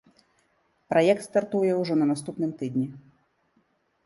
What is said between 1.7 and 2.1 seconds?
ўжо на